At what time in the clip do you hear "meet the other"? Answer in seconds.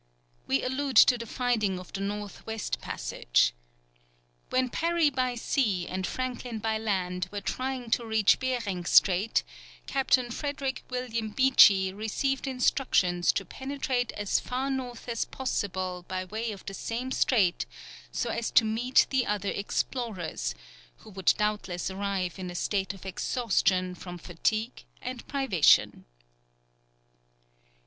18.65-19.49